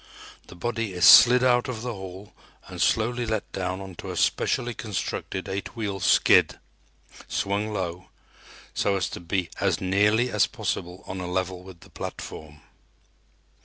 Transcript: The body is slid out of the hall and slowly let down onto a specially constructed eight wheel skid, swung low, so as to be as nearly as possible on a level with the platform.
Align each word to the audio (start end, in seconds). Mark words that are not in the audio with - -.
The 0.47 0.55
body 0.55 0.93
is 0.93 1.07
slid 1.07 1.43
out 1.43 1.67
of 1.69 1.83
the 1.83 1.93
hall 1.93 2.33
and 2.67 2.81
slowly 2.81 3.23
let 3.23 3.51
down 3.51 3.79
onto 3.79 4.09
a 4.09 4.17
specially 4.17 4.73
constructed 4.73 5.47
eight 5.47 5.75
wheel 5.75 5.99
skid, 5.99 6.57
swung 7.27 7.71
low, 7.71 8.09
so 8.73 8.95
as 8.97 9.07
to 9.09 9.19
be 9.19 9.51
as 9.59 9.79
nearly 9.79 10.31
as 10.31 10.47
possible 10.47 11.03
on 11.05 11.19
a 11.21 11.27
level 11.27 11.61
with 11.61 11.81
the 11.81 11.91
platform. 11.91 12.61